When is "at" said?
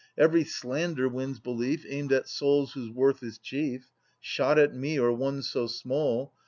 2.11-2.27, 4.57-4.73